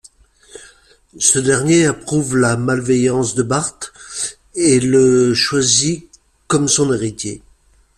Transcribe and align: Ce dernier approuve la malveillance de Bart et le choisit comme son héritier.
Ce 1.19 1.37
dernier 1.37 1.85
approuve 1.85 2.35
la 2.35 2.57
malveillance 2.57 3.35
de 3.35 3.43
Bart 3.43 3.77
et 4.55 4.79
le 4.79 5.35
choisit 5.35 6.09
comme 6.47 6.67
son 6.67 6.91
héritier. 6.91 7.43